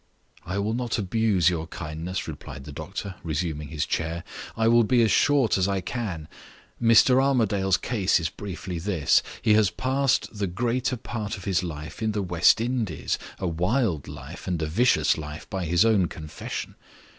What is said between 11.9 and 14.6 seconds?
in the West Indies a wild life, and